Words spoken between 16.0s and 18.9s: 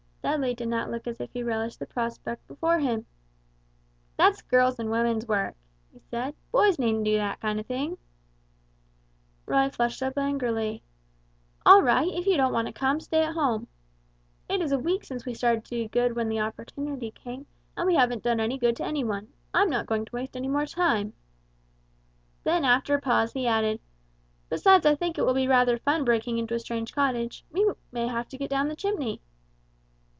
when the opportunity came, and we haven't done any good to